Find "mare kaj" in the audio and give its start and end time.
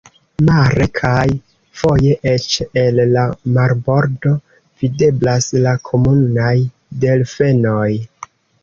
0.47-1.25